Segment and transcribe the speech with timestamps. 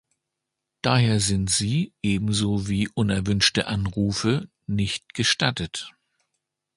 [0.81, 5.91] Daher sind sie, ebenso wie unerwünschte Anrufe, nicht gestattet.